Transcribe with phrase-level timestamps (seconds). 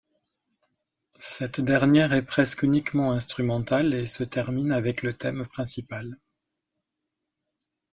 [1.19, 6.17] Cette dernière est presque uniquement instrumentale et se termine avec le thème principal.